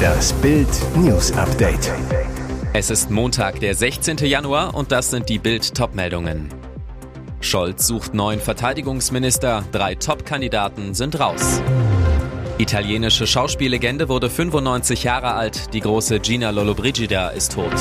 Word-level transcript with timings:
Das 0.00 0.32
Bild 0.34 0.68
News 0.96 1.32
Update. 1.32 1.92
Es 2.72 2.90
ist 2.90 3.10
Montag, 3.10 3.60
der 3.60 3.74
16. 3.74 4.18
Januar 4.18 4.74
und 4.74 4.92
das 4.92 5.10
sind 5.10 5.28
die 5.28 5.38
Bild 5.38 5.74
Topmeldungen. 5.74 6.48
Scholz 7.40 7.86
sucht 7.86 8.14
neuen 8.14 8.40
Verteidigungsminister, 8.40 9.64
drei 9.72 9.94
Top-Kandidaten 9.94 10.94
sind 10.94 11.18
raus. 11.18 11.60
Italienische 12.58 13.26
Schauspiellegende 13.26 14.08
wurde 14.08 14.28
95 14.28 15.04
Jahre 15.04 15.32
alt, 15.32 15.72
die 15.72 15.80
große 15.80 16.20
Gina 16.20 16.50
Lollobrigida 16.50 17.30
ist 17.30 17.52
tot. 17.52 17.72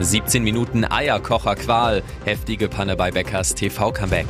17 0.00 0.42
Minuten 0.42 0.84
Eierkocher 0.84 1.54
Qual, 1.54 2.02
heftige 2.24 2.68
Panne 2.68 2.96
bei 2.96 3.10
Beckers 3.10 3.54
TV-Comeback. 3.54 4.26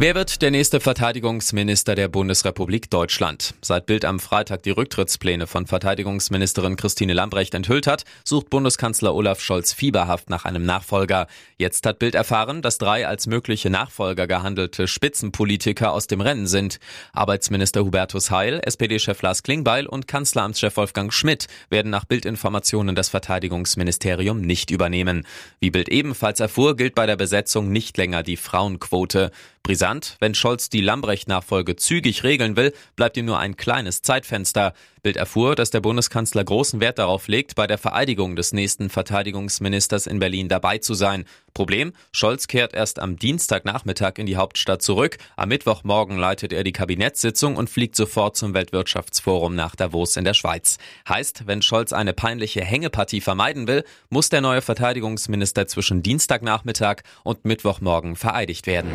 Wer 0.00 0.14
wird 0.14 0.42
der 0.42 0.52
nächste 0.52 0.78
Verteidigungsminister 0.78 1.96
der 1.96 2.06
Bundesrepublik 2.06 2.88
Deutschland? 2.88 3.54
Seit 3.60 3.86
Bild 3.86 4.04
am 4.04 4.20
Freitag 4.20 4.62
die 4.62 4.70
Rücktrittspläne 4.70 5.48
von 5.48 5.66
Verteidigungsministerin 5.66 6.76
Christine 6.76 7.14
Lambrecht 7.14 7.52
enthüllt 7.52 7.88
hat, 7.88 8.04
sucht 8.22 8.48
Bundeskanzler 8.48 9.12
Olaf 9.12 9.40
Scholz 9.40 9.72
fieberhaft 9.72 10.30
nach 10.30 10.44
einem 10.44 10.64
Nachfolger. 10.64 11.26
Jetzt 11.56 11.84
hat 11.84 11.98
Bild 11.98 12.14
erfahren, 12.14 12.62
dass 12.62 12.78
drei 12.78 13.08
als 13.08 13.26
mögliche 13.26 13.70
Nachfolger 13.70 14.28
gehandelte 14.28 14.86
Spitzenpolitiker 14.86 15.90
aus 15.90 16.06
dem 16.06 16.20
Rennen 16.20 16.46
sind. 16.46 16.78
Arbeitsminister 17.12 17.84
Hubertus 17.84 18.30
Heil, 18.30 18.60
SPD-Chef 18.64 19.20
Lars 19.22 19.42
Klingbeil 19.42 19.88
und 19.88 20.06
Kanzleramtschef 20.06 20.76
Wolfgang 20.76 21.12
Schmidt 21.12 21.48
werden 21.70 21.90
nach 21.90 22.04
Bildinformationen 22.04 22.94
das 22.94 23.08
Verteidigungsministerium 23.08 24.42
nicht 24.42 24.70
übernehmen. 24.70 25.26
Wie 25.58 25.72
Bild 25.72 25.88
ebenfalls 25.88 26.38
erfuhr, 26.38 26.76
gilt 26.76 26.94
bei 26.94 27.06
der 27.06 27.16
Besetzung 27.16 27.72
nicht 27.72 27.96
länger 27.96 28.22
die 28.22 28.36
Frauenquote. 28.36 29.32
Brisant, 29.68 30.16
wenn 30.18 30.34
Scholz 30.34 30.70
die 30.70 30.80
Lambrecht-Nachfolge 30.80 31.76
zügig 31.76 32.24
regeln 32.24 32.56
will, 32.56 32.72
bleibt 32.96 33.18
ihm 33.18 33.26
nur 33.26 33.38
ein 33.38 33.58
kleines 33.58 34.00
Zeitfenster. 34.00 34.72
Bild 35.02 35.18
erfuhr, 35.18 35.56
dass 35.56 35.68
der 35.68 35.82
Bundeskanzler 35.82 36.42
großen 36.42 36.80
Wert 36.80 36.98
darauf 36.98 37.28
legt, 37.28 37.54
bei 37.54 37.66
der 37.66 37.76
Vereidigung 37.76 38.34
des 38.34 38.54
nächsten 38.54 38.88
Verteidigungsministers 38.88 40.06
in 40.06 40.20
Berlin 40.20 40.48
dabei 40.48 40.78
zu 40.78 40.94
sein. 40.94 41.26
Problem, 41.58 41.92
Scholz 42.12 42.46
kehrt 42.46 42.72
erst 42.72 43.00
am 43.00 43.16
Dienstagnachmittag 43.16 44.12
in 44.18 44.26
die 44.26 44.36
Hauptstadt 44.36 44.80
zurück. 44.80 45.18
Am 45.34 45.48
Mittwochmorgen 45.48 46.16
leitet 46.16 46.52
er 46.52 46.62
die 46.62 46.70
Kabinettssitzung 46.70 47.56
und 47.56 47.68
fliegt 47.68 47.96
sofort 47.96 48.36
zum 48.36 48.54
Weltwirtschaftsforum 48.54 49.56
nach 49.56 49.74
Davos 49.74 50.16
in 50.16 50.22
der 50.22 50.34
Schweiz. 50.34 50.78
Heißt, 51.08 51.48
wenn 51.48 51.60
Scholz 51.60 51.92
eine 51.92 52.12
peinliche 52.12 52.60
Hängepartie 52.60 53.20
vermeiden 53.20 53.66
will, 53.66 53.82
muss 54.08 54.28
der 54.28 54.40
neue 54.40 54.62
Verteidigungsminister 54.62 55.66
zwischen 55.66 56.00
Dienstagnachmittag 56.00 56.98
und 57.24 57.44
Mittwochmorgen 57.44 58.14
vereidigt 58.14 58.68
werden. 58.68 58.92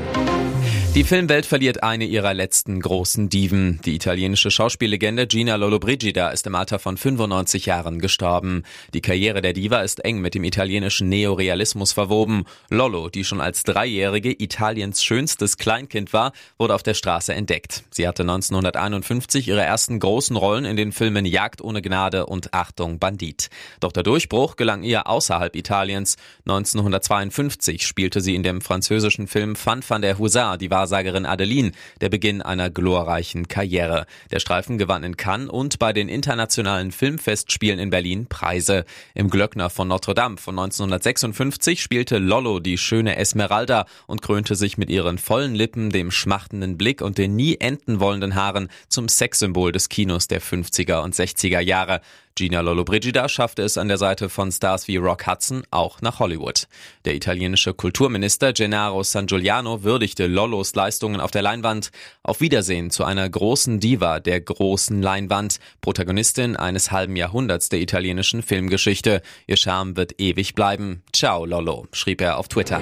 Die 0.96 1.04
Filmwelt 1.04 1.48
verliert 1.48 1.82
eine 1.82 2.06
ihrer 2.06 2.36
letzten 2.36 2.80
großen 2.80 3.28
Diven. 3.28 3.82
Die 3.84 3.96
italienische 3.96 4.52
Schauspiellegende 4.52 5.26
Gina 5.26 5.56
Lollobrigida 5.56 6.30
ist 6.30 6.46
im 6.46 6.54
Alter 6.54 6.78
von 6.78 6.98
95 6.98 7.66
Jahren 7.66 7.98
gestorben. 7.98 8.62
Die 8.94 9.02
Karriere 9.02 9.42
der 9.42 9.54
Diva 9.54 9.82
ist 9.82 10.06
eng 10.06 10.22
mit 10.22 10.36
dem 10.36 10.44
italienischen 10.44 11.10
Neorealismus 11.10 11.94
verwoben. 11.94 12.46
Lollo, 12.70 13.10
die 13.10 13.24
schon 13.24 13.42
als 13.42 13.64
Dreijährige 13.64 14.40
Italiens 14.40 15.04
schönstes 15.04 15.58
Kleinkind 15.58 16.14
war, 16.14 16.32
wurde 16.60 16.76
auf 16.76 16.84
der 16.84 16.94
Straße 16.94 17.34
entdeckt. 17.34 17.86
Sie 17.90 18.08
hatte 18.08 18.22
1951 18.22 19.48
ihre 19.48 19.64
ersten 19.64 20.00
großen 20.00 20.36
Rollen 20.36 20.64
in 20.64 20.78
den 20.78 20.92
Filmen 20.92 21.26
Jagd 21.26 21.64
ohne 21.64 21.82
Gnade 21.82 22.28
und 22.28 22.54
Achtung 22.54 23.00
Bandit. 23.00 23.50
Doch 23.80 23.94
der 23.94 24.04
Durchbruch 24.04 24.58
gelang 24.58 24.84
ihr 24.84 25.08
außerhalb 25.08 25.56
Italiens. 25.56 26.18
1952 26.46 27.88
spielte 27.88 28.22
sie 28.22 28.36
in 28.36 28.44
dem 28.44 28.62
französischen 28.62 29.26
Film 29.26 29.56
Fan 29.56 29.82
van 29.88 30.04
der 30.04 30.20
Hussar 30.20 30.60
die 30.60 30.70
Wahrsagerin 30.84 31.26
Adeline, 31.26 31.72
der 32.02 32.10
Beginn 32.10 32.42
einer 32.42 32.70
glorreichen 32.70 33.48
Karriere. 33.48 34.06
Der 34.32 34.42
Streifen 34.42 34.78
gewann 34.78 35.06
in 35.06 35.16
Cannes 35.16 35.50
und 35.50 35.80
bei 35.80 35.94
den 35.94 36.10
internationalen 36.10 36.92
Filmfestspielen 36.92 37.80
in 37.80 37.90
Berlin 37.90 38.26
Preise. 38.28 38.84
Im 39.16 39.30
Glöckner 39.30 39.70
von 39.70 39.88
Notre 39.88 40.14
Dame 40.14 40.36
von 40.36 40.60
1956 40.60 41.82
spielte 41.82 42.18
Lollo 42.18 42.60
die 42.60 42.78
schöne 42.78 43.16
Esmeralda 43.16 43.86
und 44.08 44.22
krönte 44.22 44.56
sich 44.56 44.78
mit 44.78 44.90
ihren 44.90 45.20
vollen 45.20 45.56
Lippen, 45.56 45.90
dem 45.90 46.12
schmachtenden 46.12 46.78
Blick 46.78 47.02
und 47.02 47.18
den 47.18 47.38
nie 47.38 47.56
enden 47.62 48.02
wollenden 48.02 48.36
Haaren 48.36 48.68
zum 48.90 49.08
Sexsymbol 49.08 49.72
des 49.72 49.88
Kinos 49.88 50.28
der 50.28 50.42
50er 50.42 51.02
und 51.02 51.16
60er 51.16 51.62
Jahre. 51.62 52.02
Gina 52.36 52.62
Lollobrigida 52.62 53.30
schaffte 53.30 53.62
es 53.62 53.78
an 53.78 53.88
der 53.88 54.00
Seite 54.00 54.28
von 54.28 54.52
Stars 54.52 54.88
wie 54.88 54.98
Rock 54.98 55.28
Hudson 55.28 55.64
auch 55.70 56.02
nach 56.02 56.18
Hollywood. 56.18 56.68
Der 57.06 57.14
italienische 57.14 57.76
Kulturminister 57.76 58.54
Gennaro 58.54 59.04
San 59.04 59.28
Giuliano 59.28 59.84
würdigte 59.84 60.26
Lollos 60.26 60.74
Leistungen 60.74 61.22
auf 61.22 61.30
der 61.30 61.44
Leinwand. 61.44 61.92
Auf 62.24 62.42
Wiedersehen 62.42 62.90
zu 62.90 63.04
einer 63.04 63.30
großen 63.30 63.80
Diva 63.80 64.20
der 64.20 64.42
großen 64.42 65.00
Leinwand, 65.00 65.60
Protagonistin 65.82 66.56
eines 66.56 66.92
halben 66.92 67.16
Jahrhunderts 67.16 67.70
der 67.70 67.82
italienischen 67.82 68.42
Filmgeschichte. 68.42 69.22
Ihr 69.46 69.58
Charme 69.58 69.96
wird 69.96 70.20
ewig 70.20 70.56
bleiben. 70.56 71.04
Ciao 71.14 71.46
Lollo, 71.46 71.88
schrieb 71.92 72.20
er 72.20 72.38
auf 72.38 72.48
Twitter. 72.48 72.82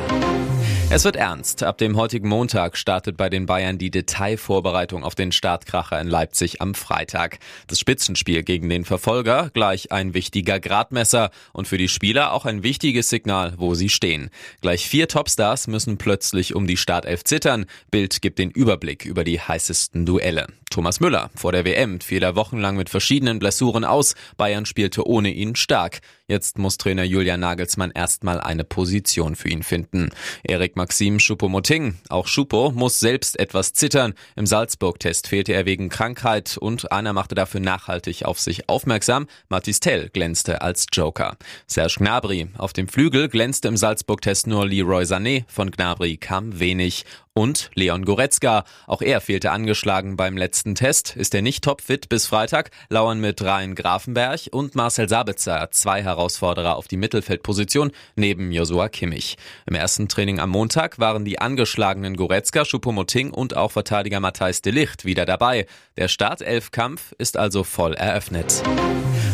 Es 0.94 1.06
wird 1.06 1.16
ernst. 1.16 1.64
Ab 1.64 1.78
dem 1.78 1.96
heutigen 1.96 2.28
Montag 2.28 2.76
startet 2.76 3.16
bei 3.16 3.30
den 3.30 3.46
Bayern 3.46 3.78
die 3.78 3.92
Detailvorbereitung 3.92 5.06
auf 5.06 5.16
den 5.16 5.32
Startkracher 5.32 6.00
in 6.02 6.08
Leipzig 6.08 6.60
am 6.60 6.76
Freitag. 6.76 7.40
Das 7.68 7.80
Spitzenspiel 7.80 8.44
gegen 8.44 8.68
den 8.68 8.84
Verfolger 8.84 9.41
gleich 9.50 9.92
ein 9.92 10.14
wichtiger 10.14 10.60
Gradmesser 10.60 11.32
und 11.54 11.68
für 11.68 11.78
die 11.78 11.88
Spieler 11.88 12.34
auch 12.34 12.46
ein 12.46 12.64
wichtiges 12.64 13.10
Signal, 13.10 13.54
wo 13.58 13.74
sie 13.74 13.90
stehen. 13.90 14.30
Gleich 14.62 14.88
vier 14.88 15.08
Topstars 15.08 15.68
müssen 15.68 15.98
plötzlich 15.98 16.56
um 16.56 16.68
die 16.68 16.78
Startelf 16.78 17.24
zittern. 17.24 17.66
Bild 17.90 18.22
gibt 18.22 18.40
den 18.40 18.52
Überblick 18.52 19.06
über 19.06 19.24
die 19.24 19.40
heißesten 19.40 20.06
Duelle. 20.06 20.48
Thomas 20.70 21.00
Müller 21.00 21.30
vor 21.36 21.52
der 21.52 21.66
WM 21.66 22.00
fiel 22.00 22.24
er 22.24 22.36
wochenlang 22.36 22.78
mit 22.78 22.90
verschiedenen 22.90 23.40
Blessuren 23.40 23.84
aus. 23.84 24.16
Bayern 24.38 24.66
spielte 24.66 25.06
ohne 25.06 25.32
ihn 25.32 25.56
stark. 25.56 26.00
Jetzt 26.32 26.58
muss 26.58 26.78
Trainer 26.78 27.04
Julian 27.04 27.42
Nagelsmann 27.42 27.92
erstmal 27.92 28.40
eine 28.40 28.64
Position 28.64 29.36
für 29.36 29.50
ihn 29.50 29.64
finden. 29.64 30.12
Erik 30.44 30.78
Maxim 30.78 31.20
Schuppo-Moting, 31.20 31.96
auch 32.08 32.26
Schuppo, 32.26 32.72
muss 32.72 33.02
selbst 33.02 33.38
etwas 33.38 33.74
zittern. 33.74 34.14
Im 34.38 34.46
Salzburg-Test 34.46 35.28
fehlte 35.28 35.52
er 35.52 35.66
wegen 35.66 35.90
Krankheit 35.90 36.58
und 36.58 36.90
einer 36.94 37.12
machte 37.12 37.36
dafür 37.36 37.60
nachhaltig 37.60 38.24
auf 38.24 38.40
sich 38.40 38.70
aufmerksam. 38.70 39.28
Mathis 39.50 39.82
Tell 39.82 40.08
glänzte 40.08 40.62
als 40.62 40.86
Joker. 40.94 41.36
Serge 41.68 41.96
Gnabry 41.98 42.48
auf 42.58 42.72
dem 42.72 42.88
Flügel 42.88 43.28
glänzte 43.28 43.68
im 43.68 43.76
Salzburg-Test 43.76 44.48
nur 44.48 44.66
Leroy 44.66 45.04
Sané. 45.04 45.44
Von 45.50 45.70
Gnabry 45.70 46.16
kam 46.16 46.62
wenig. 46.62 47.04
Und 47.34 47.72
Leon 47.76 48.04
Goretzka. 48.04 48.66
Auch 48.88 49.02
er 49.02 49.22
fehlte 49.22 49.52
angeschlagen 49.52 50.18
beim 50.18 50.36
letzten 50.36 50.76
Test. 50.76 51.16
Ist 51.16 51.34
er 51.34 51.42
nicht 51.42 51.64
topfit 51.64 52.10
bis 52.10 52.28
Freitag, 52.28 52.72
lauern 52.90 53.22
mit 53.22 53.42
Rhein 53.42 53.74
Grafenberg 53.74 54.42
und 54.52 54.76
Marcel 54.76 55.08
Sabitzer 55.08 55.72
zwei 55.72 56.04
Herausforderer 56.04 56.76
auf 56.76 56.90
die 56.90 56.98
Mittelfeldposition 56.98 57.92
neben 58.18 58.52
Josua 58.52 58.90
Kimmich. 58.90 59.38
Im 59.66 59.76
ersten 59.76 60.10
Training 60.10 60.42
am 60.42 60.50
Montag 60.50 61.00
waren 61.00 61.24
die 61.24 61.40
angeschlagenen 61.40 62.18
Goretzka, 62.18 62.66
Schuppomoting 62.66 63.32
und 63.32 63.56
auch 63.56 63.72
Verteidiger 63.72 64.20
Matthijs 64.20 64.62
de 64.62 64.74
Licht 64.74 65.06
wieder 65.06 65.26
dabei. 65.26 65.68
Der 65.96 66.10
Startelfkampf 66.10 67.14
ist 67.18 67.38
also 67.38 67.64
voll 67.64 67.94
eröffnet. 67.94 68.62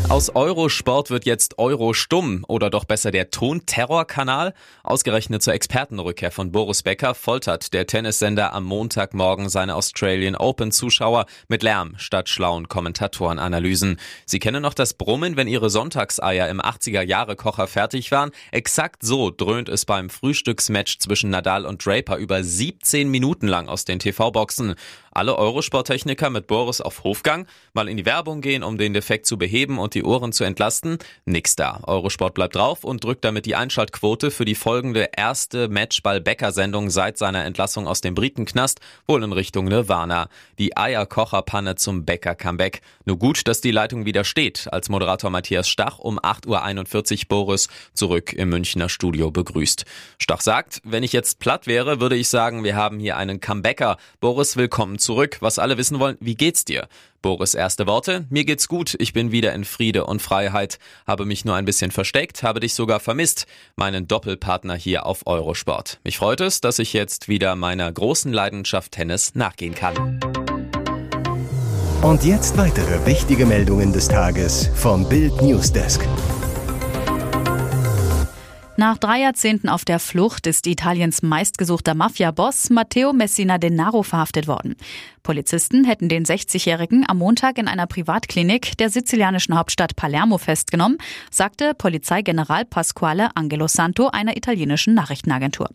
Aus 0.10 0.34
Eurosport 0.34 1.10
wird 1.10 1.26
jetzt 1.26 1.58
Euro 1.60 1.94
stumm 1.94 2.46
oder 2.48 2.70
doch 2.70 2.86
besser 2.86 3.12
der 3.12 3.30
Tonterrorkanal. 3.30 4.54
Ausgerechnet 4.84 5.44
zur 5.44 5.54
Expertenrückkehr 5.54 6.32
von 6.32 6.54
Boris 6.54 6.84
Becker 6.84 7.14
foltert 7.14 7.74
der 7.74 7.87
Tennissender 7.88 8.54
am 8.54 8.66
Montagmorgen 8.66 9.50
seine 9.50 9.76
Australian 9.76 10.36
Open 10.36 10.72
Zuschauer 10.72 11.26
mit 11.48 11.64
Lärm 11.64 11.96
statt 11.98 12.30
schlauen 12.30 12.68
Kommentatorenanalysen. 12.68 14.00
Sie 14.26 14.40
kennen 14.40 14.62
noch 14.62 14.74
das 14.74 14.94
Brummen, 14.94 15.38
wenn 15.38 15.48
ihre 15.48 15.70
Sonntagseier 15.70 16.50
im 16.50 16.62
80er 16.62 17.02
Jahre 17.02 17.36
Kocher 17.36 17.68
fertig 17.68 18.12
waren. 18.12 18.32
Exakt 18.52 19.04
so 19.04 19.32
dröhnt 19.32 19.70
es 19.70 19.86
beim 19.86 20.10
Frühstücksmatch 20.10 21.00
zwischen 21.00 21.30
Nadal 21.30 21.66
und 21.66 21.84
Draper 21.86 22.18
über 22.18 22.44
17 22.44 23.10
Minuten 23.10 23.48
lang 23.48 23.68
aus 23.68 23.86
den 23.86 24.00
TV-Boxen. 24.00 24.76
Alle 25.18 25.36
Eurosporttechniker 25.36 26.30
mit 26.30 26.46
Boris 26.46 26.80
auf 26.80 27.04
Hofgang, 27.04 27.48
mal 27.74 27.90
in 27.90 27.98
die 27.98 28.06
Werbung 28.06 28.40
gehen, 28.40 28.62
um 28.62 28.78
den 28.78 28.94
Defekt 28.94 29.26
zu 29.26 29.40
beheben 29.40 29.80
und 29.80 29.96
die 29.96 30.04
Ohren 30.04 30.32
zu 30.32 30.44
entlasten. 30.44 31.00
Nix 31.26 31.56
da. 31.56 31.80
Eurosport 31.88 32.36
bleibt 32.36 32.54
drauf 32.54 32.84
und 32.84 33.04
drückt 33.04 33.26
damit 33.26 33.48
die 33.48 33.56
Einschaltquote 33.56 34.30
für 34.30 34.46
die 34.46 34.54
folgende 34.54 35.10
erste 35.18 35.70
Matchball-Bäcker-Sendung 35.70 36.92
seit 36.92 37.18
seiner 37.18 37.46
Entlassung 37.46 37.88
aus 37.88 38.02
dem 38.02 38.14
Britenknast 38.14 38.80
wohl 39.08 39.24
in 39.24 39.34
Richtung 39.34 39.66
Nirvana. 39.66 40.30
Die 40.60 40.78
Eierkocherpanne 40.78 41.74
zum 41.74 42.06
Bäcker-Comeback. 42.06 42.82
Nur 43.06 43.18
gut, 43.18 43.48
dass 43.48 43.60
die 43.60 43.72
Leitung 43.72 44.06
wieder 44.06 44.24
steht, 44.24 44.68
als 44.72 44.88
Moderator 44.88 45.32
Matthias 45.32 45.68
Stach 45.68 45.98
um 45.98 46.20
8.41 46.20 47.22
Uhr 47.22 47.28
Boris 47.28 47.70
zurück 47.96 48.34
im 48.34 48.50
Münchner 48.50 48.88
Studio 48.88 49.32
begrüßt. 49.32 49.84
Stach 50.20 50.42
sagt, 50.42 50.80
wenn 50.84 51.02
ich 51.02 51.12
jetzt 51.12 51.40
platt 51.40 51.66
wäre, 51.66 52.02
würde 52.02 52.16
ich 52.16 52.30
sagen, 52.30 52.64
wir 52.64 52.76
haben 52.76 53.00
hier 53.00 53.18
einen 53.18 53.42
Comebacker. 53.42 53.98
Boris, 54.20 54.58
willkommen 54.58 55.00
zurück. 55.00 55.07
Was 55.42 55.60
alle 55.60 55.78
wissen 55.78 56.00
wollen, 56.00 56.18
wie 56.20 56.36
geht's 56.36 56.66
dir? 56.66 56.88
Boris 57.22 57.54
erste 57.54 57.88
Worte. 57.88 58.26
Mir 58.30 58.46
geht's 58.46 58.68
gut. 58.68 58.96
Ich 59.00 59.14
bin 59.14 59.32
wieder 59.32 59.54
in 59.54 59.66
Friede 59.66 60.06
und 60.06 60.22
Freiheit. 60.22 60.80
Habe 61.06 61.26
mich 61.26 61.46
nur 61.46 61.56
ein 61.56 61.66
bisschen 61.66 61.92
versteckt, 61.92 62.44
habe 62.44 62.60
dich 62.60 62.74
sogar 62.74 63.00
vermisst. 63.00 63.48
Meinen 63.76 64.08
Doppelpartner 64.08 64.76
hier 64.76 65.06
auf 65.06 65.26
Eurosport. 65.26 66.00
Mich 66.04 66.18
freut 66.18 66.42
es, 66.42 66.62
dass 66.62 66.80
ich 66.80 66.94
jetzt 66.94 67.28
wieder 67.28 67.56
meiner 67.56 67.92
großen 67.92 68.32
Leidenschaft 68.34 68.94
Tennis 68.94 69.36
nachgehen 69.36 69.76
kann. 69.76 70.20
Und 72.02 72.24
jetzt 72.24 72.58
weitere 72.58 73.06
wichtige 73.06 73.46
Meldungen 73.46 73.92
des 73.92 74.08
Tages 74.08 74.70
vom 74.76 75.08
Bild 75.10 75.42
Newsdesk. 75.42 76.08
Nach 78.80 79.00
drei 79.00 79.22
Jahrzehnten 79.22 79.70
auf 79.70 79.86
der 79.86 79.98
Flucht 79.98 80.46
ist 80.46 80.68
Italiens 80.68 81.24
meistgesuchter 81.24 81.96
Mafia-Boss 81.96 82.70
Matteo 82.70 83.12
Messina 83.12 83.58
Denaro 83.58 84.04
verhaftet 84.04 84.48
worden. 84.48 84.76
Polizisten 85.28 85.84
hätten 85.84 86.08
den 86.08 86.24
60-Jährigen 86.24 87.04
am 87.06 87.18
Montag 87.18 87.58
in 87.58 87.68
einer 87.68 87.86
Privatklinik 87.86 88.78
der 88.78 88.90
sizilianischen 88.90 89.58
Hauptstadt 89.58 89.98
Palermo 89.98 90.38
festgenommen, 90.38 91.00
sagte 91.30 91.74
Polizeigeneral 91.74 92.64
Pasquale 92.64 93.36
Angelo 93.36 93.68
Santo 93.68 94.08
einer 94.08 94.38
italienischen 94.38 94.94
Nachrichtenagentur. 94.94 95.70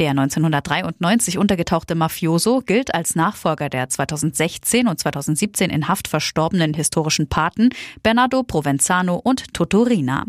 Der 0.00 0.10
1993 0.10 1.38
untergetauchte 1.38 1.94
Mafioso 1.94 2.60
gilt 2.60 2.94
als 2.94 3.14
Nachfolger 3.14 3.70
der 3.70 3.88
2016 3.88 4.86
und 4.86 4.98
2017 4.98 5.70
in 5.70 5.88
Haft 5.88 6.06
verstorbenen 6.06 6.74
historischen 6.74 7.26
Paten 7.26 7.70
Bernardo 8.02 8.42
Provenzano 8.42 9.14
und 9.16 9.54
Totorina. 9.54 10.26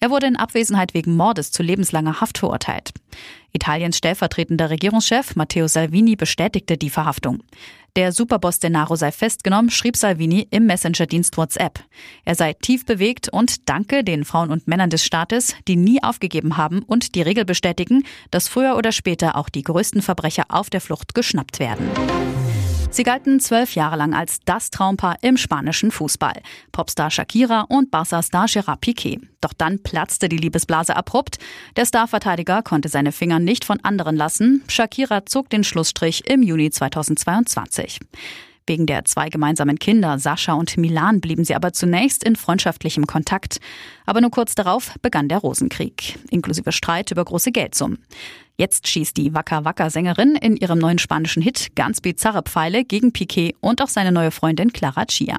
Er 0.00 0.10
wurde 0.10 0.26
in 0.26 0.36
Abwesenheit 0.36 0.92
wegen 0.92 1.16
Mordes 1.16 1.50
zu 1.50 1.62
lebenslanger 1.62 2.20
Haft 2.20 2.36
verurteilt. 2.36 2.92
Italiens 3.52 3.96
stellvertretender 3.96 4.68
Regierungschef 4.68 5.34
Matteo 5.36 5.66
Salvini 5.66 6.16
bestätigte 6.16 6.76
die 6.76 6.90
Verhaftung. 6.90 7.42
Der 7.96 8.12
Superboss 8.12 8.58
Denaro 8.58 8.94
sei 8.94 9.10
festgenommen, 9.10 9.70
schrieb 9.70 9.96
Salvini 9.96 10.46
im 10.50 10.66
Messenger-Dienst 10.66 11.38
WhatsApp. 11.38 11.82
Er 12.26 12.34
sei 12.34 12.52
tief 12.52 12.84
bewegt 12.84 13.30
und 13.32 13.70
danke 13.70 14.04
den 14.04 14.26
Frauen 14.26 14.50
und 14.50 14.68
Männern 14.68 14.90
des 14.90 15.02
Staates, 15.02 15.54
die 15.66 15.76
nie 15.76 16.02
aufgegeben 16.02 16.58
haben 16.58 16.82
und 16.82 17.14
die 17.14 17.22
Regel 17.22 17.46
bestätigen, 17.46 18.04
dass 18.30 18.48
früher 18.48 18.76
oder 18.76 18.92
später 18.92 19.34
auch 19.34 19.48
die 19.48 19.62
größten 19.62 20.02
Verbrecher 20.02 20.44
auf 20.50 20.68
der 20.68 20.82
Flucht 20.82 21.14
geschnappt 21.14 21.58
werden. 21.58 21.88
Sie 22.90 23.02
galten 23.02 23.40
zwölf 23.40 23.74
Jahre 23.74 23.96
lang 23.96 24.14
als 24.14 24.38
das 24.44 24.70
Traumpaar 24.70 25.18
im 25.20 25.36
spanischen 25.36 25.90
Fußball. 25.90 26.40
Popstar 26.72 27.10
Shakira 27.10 27.62
und 27.62 27.90
Barca-Star 27.90 28.46
Gerard 28.48 28.80
Piquet. 28.80 29.20
Doch 29.40 29.52
dann 29.52 29.82
platzte 29.82 30.28
die 30.28 30.38
Liebesblase 30.38 30.96
abrupt. 30.96 31.38
Der 31.76 31.84
Starverteidiger 31.84 32.62
konnte 32.62 32.88
seine 32.88 33.12
Finger 33.12 33.38
nicht 33.38 33.64
von 33.64 33.80
anderen 33.84 34.16
lassen. 34.16 34.62
Shakira 34.68 35.26
zog 35.26 35.50
den 35.50 35.64
Schlussstrich 35.64 36.28
im 36.28 36.42
Juni 36.42 36.70
2022. 36.70 38.00
Wegen 38.66 38.86
der 38.86 39.04
zwei 39.04 39.28
gemeinsamen 39.28 39.78
Kinder, 39.78 40.18
Sascha 40.18 40.54
und 40.54 40.76
Milan, 40.76 41.20
blieben 41.20 41.44
sie 41.44 41.54
aber 41.54 41.72
zunächst 41.72 42.24
in 42.24 42.34
freundschaftlichem 42.34 43.06
Kontakt. 43.06 43.60
Aber 44.06 44.20
nur 44.20 44.30
kurz 44.30 44.56
darauf 44.56 44.94
begann 45.02 45.28
der 45.28 45.38
Rosenkrieg, 45.38 46.18
inklusive 46.30 46.72
Streit 46.72 47.12
über 47.12 47.24
große 47.24 47.52
Geldsummen. 47.52 47.98
Jetzt 48.58 48.88
schießt 48.88 49.16
die 49.16 49.34
Wacker 49.34 49.64
Wacker 49.64 49.90
Sängerin 49.90 50.34
in 50.34 50.56
ihrem 50.56 50.78
neuen 50.78 50.98
spanischen 50.98 51.42
Hit 51.42 51.76
ganz 51.76 52.00
bizarre 52.00 52.42
Pfeile 52.42 52.84
gegen 52.84 53.12
Piquet 53.12 53.54
und 53.60 53.82
auch 53.82 53.88
seine 53.88 54.12
neue 54.12 54.30
Freundin 54.30 54.72
Clara 54.72 55.04
Chia. 55.04 55.38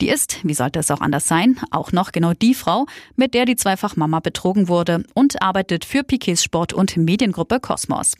Die 0.00 0.08
ist, 0.08 0.40
wie 0.42 0.54
sollte 0.54 0.80
es 0.80 0.90
auch 0.90 1.00
anders 1.00 1.28
sein, 1.28 1.58
auch 1.70 1.92
noch 1.92 2.10
genau 2.10 2.32
die 2.32 2.54
Frau, 2.54 2.86
mit 3.14 3.32
der 3.32 3.44
die 3.44 3.56
Zweifachmama 3.56 4.20
betrogen 4.20 4.68
wurde 4.68 5.04
und 5.14 5.40
arbeitet 5.40 5.84
für 5.84 6.02
Piquets 6.02 6.42
Sport- 6.42 6.72
und 6.72 6.96
Mediengruppe 6.96 7.60
Cosmos. 7.60 8.14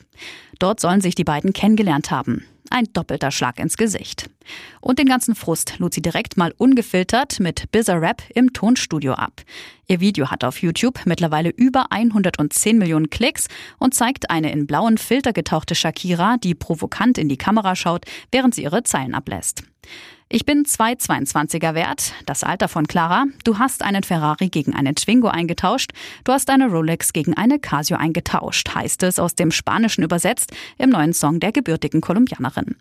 Dort 0.57 0.79
sollen 0.79 1.01
sich 1.01 1.15
die 1.15 1.25
beiden 1.25 1.51
kennengelernt 1.51 2.09
haben. 2.09 2.45
Ein 2.69 2.85
doppelter 2.93 3.31
Schlag 3.31 3.59
ins 3.59 3.77
Gesicht. 3.77 4.29
Und 4.79 4.99
den 4.99 5.07
ganzen 5.07 5.33
Frust 5.33 5.79
lud 5.79 5.93
sie 5.93 6.01
direkt 6.01 6.37
mal 6.37 6.53
ungefiltert 6.57 7.39
mit 7.39 7.71
Bizarre 7.71 8.01
Rap 8.01 8.21
im 8.35 8.53
Tonstudio 8.53 9.13
ab. 9.13 9.41
Ihr 9.87 9.99
Video 9.99 10.29
hat 10.29 10.43
auf 10.43 10.61
YouTube 10.61 11.05
mittlerweile 11.05 11.49
über 11.49 11.91
110 11.91 12.77
Millionen 12.77 13.09
Klicks 13.09 13.47
und 13.79 13.95
zeigt 13.95 14.29
eine 14.29 14.51
in 14.51 14.67
blauen 14.67 14.97
Filter 14.99 15.33
getauchte 15.33 15.73
Shakira, 15.73 16.37
die 16.37 16.53
provokant 16.53 17.17
in 17.17 17.27
die 17.27 17.37
Kamera 17.37 17.75
schaut, 17.75 18.05
während 18.31 18.53
sie 18.53 18.63
ihre 18.63 18.83
Zeilen 18.83 19.15
ablässt. 19.15 19.63
Ich 20.31 20.45
bin 20.45 20.63
zwei 20.63 20.93
22er 20.93 21.73
wert, 21.73 22.13
das 22.27 22.43
Alter 22.43 22.67
von 22.67 22.85
Clara. 22.85 23.25
Du 23.45 23.57
hast 23.57 23.81
einen 23.81 24.03
Ferrari 24.03 24.49
gegen 24.49 24.75
einen 24.75 24.93
Twingo 24.93 25.27
eingetauscht. 25.27 25.89
Du 26.23 26.31
hast 26.31 26.51
eine 26.51 26.67
Rolex 26.67 27.13
gegen 27.13 27.33
eine 27.33 27.57
Casio 27.57 27.97
eingetauscht, 27.97 28.75
heißt 28.75 29.01
es 29.01 29.17
aus 29.17 29.33
dem 29.33 29.49
Spanischen 29.49 30.03
übersetzt 30.03 30.51
im 30.77 30.91
neuen 30.91 31.13
Song 31.13 31.39
der 31.39 31.51
gebürtigen 31.51 31.99
Kolumbianerin. 31.99 32.75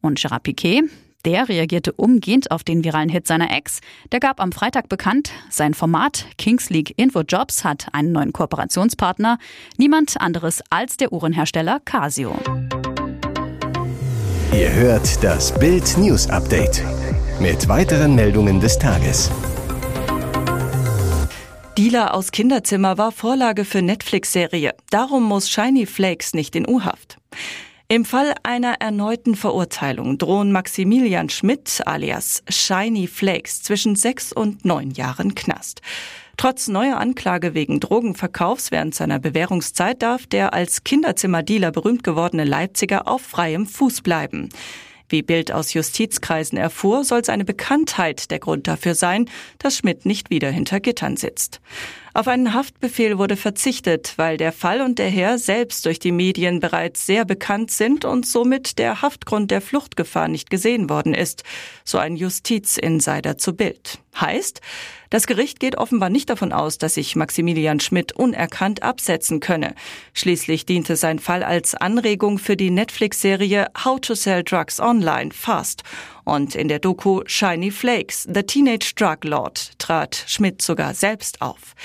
Und 0.00 0.18
Gerard 0.18 0.44
Piquet, 0.44 0.84
der 1.26 1.50
reagierte 1.50 1.92
umgehend 1.92 2.50
auf 2.50 2.64
den 2.64 2.82
viralen 2.82 3.10
Hit 3.10 3.26
seiner 3.26 3.54
Ex. 3.54 3.80
Der 4.10 4.20
gab 4.20 4.40
am 4.40 4.50
Freitag 4.50 4.88
bekannt, 4.88 5.32
sein 5.50 5.74
Format 5.74 6.24
Kings 6.38 6.70
League 6.70 6.94
Info 6.96 7.20
Jobs 7.20 7.62
hat 7.62 7.88
einen 7.92 8.12
neuen 8.12 8.32
Kooperationspartner. 8.32 9.38
Niemand 9.76 10.18
anderes 10.18 10.62
als 10.70 10.96
der 10.96 11.12
Uhrenhersteller 11.12 11.78
Casio. 11.80 12.38
Ihr 14.52 14.72
hört 14.72 15.22
das 15.22 15.52
Bild 15.58 15.98
News 15.98 16.28
Update 16.30 16.82
mit 17.40 17.68
weiteren 17.68 18.14
Meldungen 18.14 18.60
des 18.60 18.78
Tages. 18.78 19.30
Dealer 21.76 22.14
aus 22.14 22.30
Kinderzimmer 22.30 22.96
war 22.96 23.12
Vorlage 23.12 23.64
für 23.64 23.82
Netflix-Serie. 23.82 24.74
Darum 24.90 25.24
muss 25.24 25.50
Shiny 25.50 25.84
Flakes 25.84 26.32
nicht 26.32 26.56
in 26.56 26.66
U-Haft. 26.66 27.18
Im 27.88 28.04
Fall 28.04 28.34
einer 28.42 28.74
erneuten 28.80 29.36
Verurteilung 29.36 30.18
drohen 30.18 30.52
Maximilian 30.52 31.28
Schmidt 31.28 31.82
alias 31.84 32.42
Shiny 32.48 33.06
Flakes 33.06 33.62
zwischen 33.62 33.94
sechs 33.94 34.32
und 34.32 34.64
neun 34.64 34.90
Jahren 34.90 35.34
Knast. 35.34 35.82
Trotz 36.36 36.68
neuer 36.68 36.98
Anklage 36.98 37.54
wegen 37.54 37.80
Drogenverkaufs 37.80 38.70
während 38.70 38.94
seiner 38.94 39.18
Bewährungszeit 39.18 40.02
darf 40.02 40.26
der 40.26 40.52
als 40.52 40.84
Kinderzimmerdealer 40.84 41.70
berühmt 41.70 42.04
gewordene 42.04 42.44
Leipziger 42.44 43.08
auf 43.08 43.22
freiem 43.22 43.66
Fuß 43.66 44.02
bleiben. 44.02 44.50
Wie 45.08 45.22
Bild 45.22 45.52
aus 45.52 45.72
Justizkreisen 45.72 46.58
erfuhr, 46.58 47.04
soll 47.04 47.24
seine 47.24 47.44
Bekanntheit 47.44 48.30
der 48.30 48.40
Grund 48.40 48.66
dafür 48.66 48.94
sein, 48.94 49.30
dass 49.58 49.76
Schmidt 49.76 50.04
nicht 50.04 50.30
wieder 50.30 50.50
hinter 50.50 50.80
Gittern 50.80 51.16
sitzt. 51.16 51.60
Auf 52.16 52.28
einen 52.28 52.54
Haftbefehl 52.54 53.18
wurde 53.18 53.36
verzichtet, 53.36 54.14
weil 54.16 54.38
der 54.38 54.50
Fall 54.50 54.80
und 54.80 54.98
der 54.98 55.10
Herr 55.10 55.36
selbst 55.38 55.84
durch 55.84 55.98
die 55.98 56.12
Medien 56.12 56.60
bereits 56.60 57.04
sehr 57.04 57.26
bekannt 57.26 57.70
sind 57.70 58.06
und 58.06 58.24
somit 58.24 58.78
der 58.78 59.02
Haftgrund 59.02 59.50
der 59.50 59.60
Fluchtgefahr 59.60 60.26
nicht 60.26 60.48
gesehen 60.48 60.88
worden 60.88 61.12
ist, 61.12 61.42
so 61.84 61.98
ein 61.98 62.16
Justizinsider 62.16 63.36
zu 63.36 63.52
Bild. 63.54 63.98
Heißt, 64.18 64.62
das 65.10 65.26
Gericht 65.26 65.60
geht 65.60 65.76
offenbar 65.76 66.08
nicht 66.08 66.30
davon 66.30 66.54
aus, 66.54 66.78
dass 66.78 66.94
sich 66.94 67.16
Maximilian 67.16 67.80
Schmidt 67.80 68.14
unerkannt 68.14 68.82
absetzen 68.82 69.40
könne. 69.40 69.74
Schließlich 70.14 70.64
diente 70.64 70.96
sein 70.96 71.18
Fall 71.18 71.42
als 71.42 71.74
Anregung 71.74 72.38
für 72.38 72.56
die 72.56 72.70
Netflix-Serie 72.70 73.66
How 73.84 74.00
to 74.00 74.14
Sell 74.14 74.42
Drugs 74.42 74.80
Online 74.80 75.32
Fast. 75.32 75.82
Und 76.26 76.56
in 76.56 76.66
der 76.66 76.80
Doku 76.80 77.22
Shiny 77.24 77.70
Flakes, 77.70 78.24
The 78.24 78.42
Teenage 78.42 78.94
Drug 78.96 79.18
Lord, 79.22 79.78
trat 79.78 80.24
Schmidt 80.26 80.60
sogar 80.60 80.92
selbst 80.92 81.40
auf. 81.40 81.76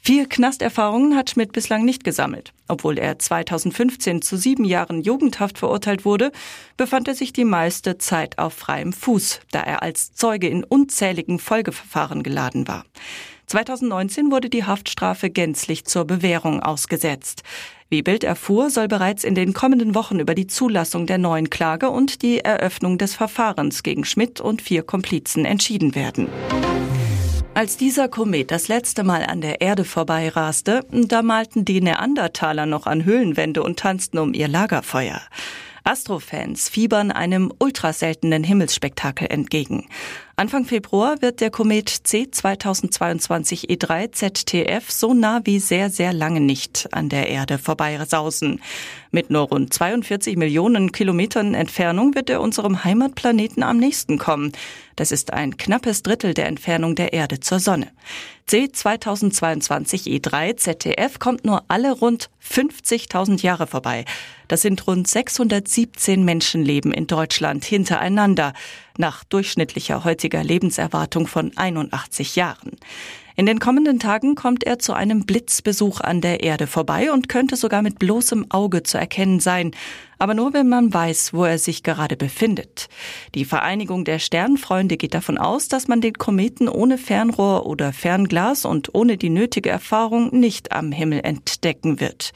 Vier 0.00 0.28
Knasterfahrungen 0.28 1.16
hat 1.16 1.30
Schmidt 1.30 1.52
bislang 1.52 1.86
nicht 1.86 2.04
gesammelt. 2.04 2.52
Obwohl 2.68 2.98
er 2.98 3.18
2015 3.18 4.20
zu 4.20 4.36
sieben 4.36 4.66
Jahren 4.66 5.00
Jugendhaft 5.00 5.56
verurteilt 5.56 6.04
wurde, 6.04 6.30
befand 6.76 7.08
er 7.08 7.14
sich 7.14 7.32
die 7.32 7.46
meiste 7.46 7.96
Zeit 7.96 8.38
auf 8.38 8.52
freiem 8.52 8.92
Fuß, 8.92 9.40
da 9.50 9.62
er 9.62 9.82
als 9.82 10.12
Zeuge 10.12 10.48
in 10.48 10.62
unzähligen 10.62 11.38
Folgeverfahren 11.38 12.22
geladen 12.22 12.68
war. 12.68 12.84
2019 13.46 14.30
wurde 14.30 14.50
die 14.50 14.64
Haftstrafe 14.64 15.30
gänzlich 15.30 15.86
zur 15.86 16.04
Bewährung 16.04 16.60
ausgesetzt. 16.60 17.44
Wie 17.88 18.02
Bild 18.02 18.24
erfuhr, 18.24 18.68
soll 18.70 18.88
bereits 18.88 19.22
in 19.22 19.36
den 19.36 19.52
kommenden 19.52 19.94
Wochen 19.94 20.18
über 20.18 20.34
die 20.34 20.48
Zulassung 20.48 21.06
der 21.06 21.18
neuen 21.18 21.50
Klage 21.50 21.90
und 21.90 22.22
die 22.22 22.40
Eröffnung 22.40 22.98
des 22.98 23.14
Verfahrens 23.14 23.84
gegen 23.84 24.04
Schmidt 24.04 24.40
und 24.40 24.60
vier 24.60 24.82
Komplizen 24.82 25.44
entschieden 25.44 25.94
werden. 25.94 26.28
Als 27.54 27.76
dieser 27.76 28.08
Komet 28.08 28.50
das 28.50 28.66
letzte 28.66 29.04
Mal 29.04 29.24
an 29.24 29.40
der 29.40 29.60
Erde 29.60 29.84
vorbeiraste, 29.84 30.84
da 30.90 31.22
malten 31.22 31.64
die 31.64 31.80
Neandertaler 31.80 32.66
noch 32.66 32.86
an 32.86 33.04
Höhlenwände 33.04 33.62
und 33.62 33.78
tanzten 33.78 34.18
um 34.18 34.34
ihr 34.34 34.48
Lagerfeuer. 34.48 35.22
Astrofans 35.84 36.68
fiebern 36.68 37.12
einem 37.12 37.52
ultraseltenen 37.60 38.42
Himmelsspektakel 38.42 39.28
entgegen. 39.30 39.86
Anfang 40.38 40.66
Februar 40.66 41.22
wird 41.22 41.40
der 41.40 41.50
Komet 41.50 41.88
C 41.88 42.30
2022 42.30 43.70
E3 43.70 44.12
ZTF 44.12 44.90
so 44.90 45.14
nah 45.14 45.40
wie 45.44 45.58
sehr, 45.58 45.88
sehr 45.88 46.12
lange 46.12 46.40
nicht 46.40 46.88
an 46.92 47.08
der 47.08 47.30
Erde 47.30 47.56
vorbeisausen. 47.56 48.60
Mit 49.10 49.30
nur 49.30 49.48
rund 49.48 49.72
42 49.72 50.36
Millionen 50.36 50.92
Kilometern 50.92 51.54
Entfernung 51.54 52.14
wird 52.14 52.28
er 52.28 52.42
unserem 52.42 52.84
Heimatplaneten 52.84 53.62
am 53.62 53.78
nächsten 53.78 54.18
kommen. 54.18 54.52
Das 54.94 55.10
ist 55.10 55.32
ein 55.32 55.56
knappes 55.56 56.02
Drittel 56.02 56.34
der 56.34 56.48
Entfernung 56.48 56.96
der 56.96 57.14
Erde 57.14 57.40
zur 57.40 57.58
Sonne. 57.58 57.90
C 58.46 58.70
2022 58.70 60.02
E3 60.02 60.56
ZTF 60.56 61.18
kommt 61.18 61.46
nur 61.46 61.64
alle 61.68 61.92
rund 61.92 62.28
50.000 62.46 63.42
Jahre 63.42 63.66
vorbei. 63.66 64.04
Das 64.48 64.62
sind 64.62 64.86
rund 64.86 65.08
617 65.08 66.24
Menschenleben 66.24 66.92
in 66.92 67.06
Deutschland 67.06 67.64
hintereinander 67.64 68.52
nach 68.98 69.24
durchschnittlicher 69.24 70.04
heutiger 70.04 70.42
Lebenserwartung 70.42 71.26
von 71.26 71.56
81 71.56 72.36
Jahren. 72.36 72.72
In 73.38 73.44
den 73.44 73.58
kommenden 73.58 73.98
Tagen 73.98 74.34
kommt 74.34 74.64
er 74.64 74.78
zu 74.78 74.94
einem 74.94 75.26
Blitzbesuch 75.26 76.00
an 76.00 76.22
der 76.22 76.42
Erde 76.42 76.66
vorbei 76.66 77.12
und 77.12 77.28
könnte 77.28 77.56
sogar 77.56 77.82
mit 77.82 77.98
bloßem 77.98 78.46
Auge 78.50 78.82
zu 78.82 78.96
erkennen 78.96 79.40
sein 79.40 79.72
aber 80.18 80.34
nur 80.34 80.52
wenn 80.52 80.68
man 80.68 80.92
weiß, 80.92 81.34
wo 81.34 81.44
er 81.44 81.58
sich 81.58 81.82
gerade 81.82 82.16
befindet. 82.16 82.88
Die 83.34 83.44
Vereinigung 83.44 84.04
der 84.04 84.18
Sternfreunde 84.18 84.96
geht 84.96 85.14
davon 85.14 85.38
aus, 85.38 85.68
dass 85.68 85.88
man 85.88 86.00
den 86.00 86.14
Kometen 86.14 86.68
ohne 86.68 86.98
Fernrohr 86.98 87.66
oder 87.66 87.92
Fernglas 87.92 88.64
und 88.64 88.94
ohne 88.94 89.16
die 89.16 89.30
nötige 89.30 89.70
Erfahrung 89.70 90.38
nicht 90.38 90.72
am 90.72 90.92
Himmel 90.92 91.20
entdecken 91.22 92.00
wird. 92.00 92.32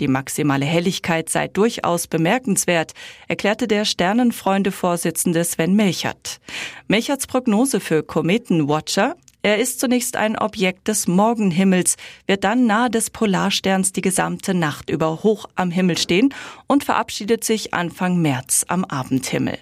Die 0.00 0.08
maximale 0.08 0.64
Helligkeit 0.64 1.28
sei 1.28 1.48
durchaus 1.48 2.06
bemerkenswert, 2.06 2.92
erklärte 3.26 3.68
der 3.68 3.84
Sternenfreunde-Vorsitzende 3.84 5.44
Sven 5.44 5.74
Melchert. 5.74 6.40
Melcherts 6.86 7.26
Prognose 7.26 7.80
für 7.80 8.02
Kometenwatcher 8.02 9.16
er 9.42 9.58
ist 9.58 9.78
zunächst 9.78 10.16
ein 10.16 10.36
Objekt 10.36 10.88
des 10.88 11.06
Morgenhimmels, 11.06 11.96
wird 12.26 12.44
dann 12.44 12.66
nahe 12.66 12.90
des 12.90 13.10
Polarsterns 13.10 13.92
die 13.92 14.00
gesamte 14.00 14.52
Nacht 14.52 14.90
über 14.90 15.22
hoch 15.22 15.46
am 15.54 15.70
Himmel 15.70 15.96
stehen 15.96 16.34
und 16.66 16.84
verabschiedet 16.84 17.44
sich 17.44 17.72
Anfang 17.72 18.20
März 18.20 18.64
am 18.68 18.84
Abendhimmel. 18.84 19.58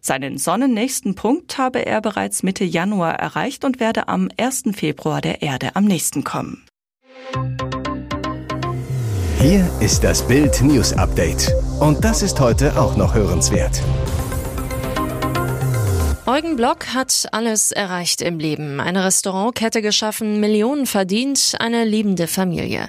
Seinen 0.00 0.36
sonnennächsten 0.36 1.14
Punkt 1.14 1.58
habe 1.58 1.86
er 1.86 2.00
bereits 2.00 2.42
Mitte 2.42 2.64
Januar 2.64 3.14
erreicht 3.14 3.64
und 3.64 3.78
werde 3.78 4.08
am 4.08 4.28
1. 4.36 4.64
Februar 4.74 5.20
der 5.20 5.42
Erde 5.42 5.76
am 5.76 5.84
nächsten 5.84 6.24
kommen. 6.24 6.66
Hier 9.40 9.70
ist 9.80 10.04
das 10.04 10.26
Bild 10.26 10.60
News 10.60 10.92
Update. 10.92 11.50
Und 11.78 12.04
das 12.04 12.20
ist 12.22 12.38
heute 12.40 12.78
auch 12.78 12.96
noch 12.96 13.14
hörenswert. 13.14 13.80
Eugen 16.30 16.54
Block 16.54 16.94
hat 16.94 17.26
alles 17.32 17.72
erreicht 17.72 18.22
im 18.22 18.38
Leben. 18.38 18.78
Eine 18.78 19.04
Restaurantkette 19.04 19.82
geschaffen, 19.82 20.38
Millionen 20.38 20.86
verdient, 20.86 21.56
eine 21.58 21.84
liebende 21.84 22.28
Familie. 22.28 22.88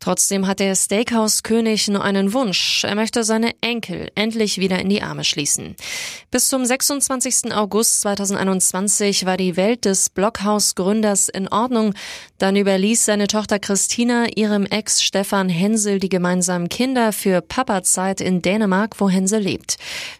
Trotzdem 0.00 0.48
hat 0.48 0.58
der 0.58 0.74
Steakhouse-König 0.74 1.86
nur 1.86 2.02
einen 2.02 2.32
Wunsch. 2.32 2.82
Er 2.82 2.96
möchte 2.96 3.22
seine 3.22 3.52
Enkel 3.60 4.10
endlich 4.16 4.58
wieder 4.58 4.80
in 4.80 4.88
die 4.88 5.02
Arme 5.02 5.22
schließen. 5.22 5.76
Bis 6.32 6.48
zum 6.48 6.64
26. 6.64 7.54
August 7.54 8.00
2021 8.00 9.24
war 9.24 9.36
die 9.36 9.56
Welt 9.56 9.84
des 9.84 10.10
Blockhaus-Gründers 10.10 11.28
in 11.28 11.46
Ordnung. 11.46 11.94
Dann 12.38 12.56
überließ 12.56 13.04
seine 13.04 13.28
Tochter 13.28 13.60
Christina 13.60 14.26
ihrem 14.34 14.66
Ex 14.66 15.00
Stefan 15.00 15.48
Hensel 15.48 16.00
die 16.00 16.08
gemeinsamen 16.08 16.68
Kinder 16.68 17.12
für 17.12 17.40
Papa-Zeit 17.40 18.20
in 18.20 18.42
Dänemark, 18.42 18.98
wo 18.98 19.08
Hensel 19.08 19.42
lebt. 19.42 19.76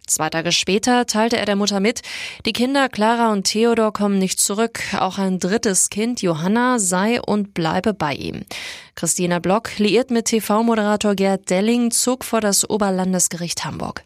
Zwei 0.07 0.29
Tage 0.29 0.53
später 0.53 1.07
teilte 1.07 1.37
er 1.37 1.47
der 1.47 1.57
Mutter 1.57 1.81
mit, 1.81 2.03
die 2.47 2.53
Kinder 2.61 2.91
Clara 2.91 3.33
und 3.33 3.45
Theodor 3.45 3.91
kommen 3.91 4.19
nicht 4.19 4.39
zurück. 4.39 4.81
Auch 4.99 5.17
ein 5.17 5.39
drittes 5.39 5.89
Kind, 5.89 6.21
Johanna, 6.21 6.79
sei 6.79 7.19
und 7.19 7.55
bleibe 7.55 7.95
bei 7.95 8.13
ihm. 8.13 8.43
Christina 9.01 9.39
Block, 9.39 9.79
liiert 9.79 10.11
mit 10.11 10.27
TV-Moderator 10.27 11.15
Gerd 11.15 11.49
Delling, 11.49 11.91
zog 11.91 12.23
vor 12.23 12.43
das 12.43 12.69
Oberlandesgericht 12.69 13.65
Hamburg. 13.65 14.05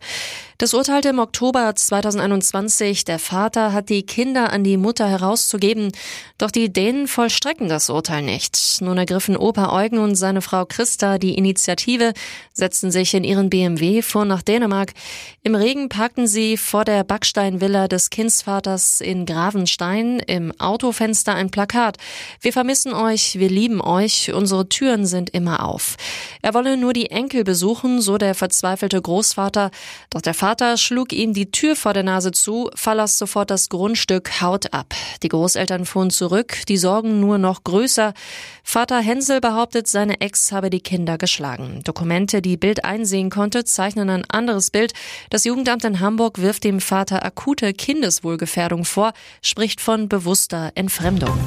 Das 0.59 0.73
urteilte 0.73 1.09
im 1.09 1.19
Oktober 1.19 1.75
2021, 1.75 3.05
der 3.05 3.19
Vater 3.19 3.73
hat 3.73 3.89
die 3.89 4.07
Kinder 4.07 4.53
an 4.53 4.63
die 4.63 4.77
Mutter 4.77 5.09
herauszugeben, 5.09 5.91
doch 6.39 6.53
die 6.53 6.73
Dänen 6.73 7.09
vollstrecken 7.09 7.69
das 7.69 7.91
Urteil 7.91 8.23
nicht. 8.23 8.57
Nun 8.81 8.97
ergriffen 8.97 9.37
Opa 9.37 9.73
Eugen 9.73 9.99
und 9.99 10.15
seine 10.15 10.43
Frau 10.43 10.65
Christa 10.65 11.19
die 11.19 11.35
Initiative, 11.35 12.13
setzten 12.53 12.93
sich 12.93 13.15
in 13.15 13.25
ihren 13.25 13.51
BMW, 13.51 14.01
fuhren 14.01 14.29
nach 14.29 14.43
Dänemark. 14.43 14.93
Im 15.43 15.57
Regen 15.57 15.89
parkten 15.89 16.29
sie 16.29 16.57
vor 16.57 16.85
der 16.85 17.03
Backsteinvilla 17.03 17.89
des 17.89 18.11
Kindsvaters 18.11 19.01
in 19.01 19.27
Gravenstein, 19.27 20.21
im 20.21 20.53
Autofenster 20.61 21.35
ein 21.35 21.51
Plakat. 21.51 21.97
Wir 22.41 22.53
vermissen 22.53 22.95
euch, 22.95 23.41
wir 23.41 23.49
lieben 23.49 23.81
euch, 23.81 24.33
unsere 24.33 24.69
Türen 24.85 25.07
sind 25.07 25.31
immer 25.31 25.65
auf. 25.65 25.97
Er 26.43 26.53
wolle 26.53 26.77
nur 26.77 26.93
die 26.93 27.11
Enkel 27.11 27.43
besuchen, 27.43 28.03
so 28.03 28.19
der 28.19 28.35
verzweifelte 28.35 29.01
Großvater, 29.01 29.71
doch 30.11 30.21
der 30.21 30.35
Vater 30.35 30.77
schlug 30.77 31.15
ihm 31.15 31.33
die 31.33 31.51
Tür 31.51 31.75
vor 31.75 31.95
der 31.95 32.03
Nase 32.03 32.33
zu, 32.33 32.69
verlass 32.75 33.17
sofort 33.17 33.51
das 33.51 33.71
Grundstück, 33.71 34.43
haut 34.43 34.75
ab. 34.75 34.95
Die 35.23 35.29
Großeltern 35.29 35.87
fuhren 35.87 36.11
zurück, 36.11 36.59
die 36.69 36.77
Sorgen 36.77 37.19
nur 37.19 37.39
noch 37.39 37.65
größer. 37.65 38.13
Vater 38.63 39.01
Hensel 39.01 39.41
behauptet, 39.41 39.89
seine 39.89 40.21
Ex 40.21 40.53
habe 40.53 40.69
die 40.69 40.83
Kinder 40.83 41.17
geschlagen. 41.17 41.81
Dokumente, 41.85 42.43
die 42.43 42.59
Bild 42.59 42.85
einsehen 42.85 43.31
konnte, 43.31 43.65
zeichnen 43.65 44.11
ein 44.11 44.27
anderes 44.29 44.71
Bild. 44.71 44.93
Das 45.31 45.45
Jugendamt 45.45 45.85
in 45.85 46.01
Hamburg 46.01 46.43
wirft 46.43 46.63
dem 46.63 46.81
Vater 46.81 47.25
akute 47.25 47.73
Kindeswohlgefährdung 47.73 48.85
vor, 48.85 49.15
spricht 49.41 49.81
von 49.81 50.11
bewusster 50.11 50.73
Entfremdung. 50.75 51.39